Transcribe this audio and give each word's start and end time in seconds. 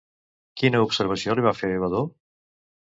Quina 0.61 0.81
observació 0.87 1.37
li 1.39 1.47
va 1.49 1.55
fer 1.61 1.71
Vadó? 1.87 2.05